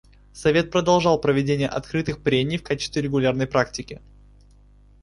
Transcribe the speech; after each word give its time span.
Совет 0.33 0.71
продолжал 0.71 1.21
проведение 1.21 1.67
открытых 1.67 2.23
прений 2.23 2.57
в 2.57 2.63
качестве 2.63 3.03
регулярной 3.03 3.45
практики. 3.45 4.01